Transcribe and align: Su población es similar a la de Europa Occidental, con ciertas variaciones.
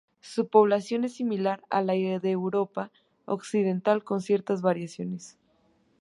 Su 0.19 0.47
población 0.47 1.03
es 1.03 1.13
similar 1.13 1.63
a 1.69 1.83
la 1.83 1.93
de 1.93 2.31
Europa 2.31 2.91
Occidental, 3.27 4.03
con 4.03 4.19
ciertas 4.19 4.63
variaciones. 4.63 5.37